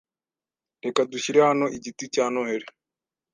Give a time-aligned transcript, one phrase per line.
[0.83, 2.67] Reka dushyire hano igiti cya Noheri.